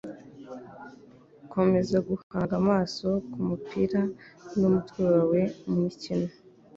[1.53, 4.01] Komeza guhanga amaso kumupira
[4.57, 6.27] numutwe wawe mumikino.